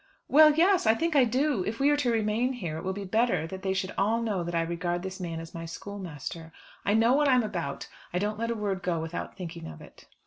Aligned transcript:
"Well, 0.27 0.55
yes, 0.55 0.87
I 0.87 0.95
think 0.95 1.15
I 1.15 1.25
do. 1.25 1.63
If 1.63 1.79
we 1.79 1.91
are 1.91 1.97
to 1.97 2.11
remain 2.11 2.53
here 2.53 2.77
it 2.79 2.83
will 2.83 2.91
be 2.91 3.03
better 3.03 3.45
that 3.45 3.61
they 3.61 3.71
should 3.75 3.93
all 3.99 4.19
know 4.19 4.43
that 4.43 4.55
I 4.55 4.63
regard 4.63 5.03
this 5.03 5.19
man 5.19 5.39
as 5.39 5.53
my 5.53 5.65
schoolmaster. 5.67 6.51
I 6.83 6.95
know 6.95 7.13
what 7.13 7.29
I'm 7.29 7.43
about; 7.43 7.87
I 8.11 8.17
don't 8.17 8.39
let 8.39 8.49
a 8.49 8.55
word 8.55 8.81
go 8.81 8.99
without 8.99 9.37
thinking 9.37 9.67
of 9.67 9.79
it." 9.79 10.07